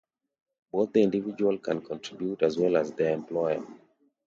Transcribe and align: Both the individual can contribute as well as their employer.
Both 0.71 0.93
the 0.93 1.03
individual 1.03 1.59
can 1.59 1.79
contribute 1.83 2.41
as 2.41 2.57
well 2.57 2.75
as 2.75 2.91
their 2.91 3.13
employer. 3.13 3.63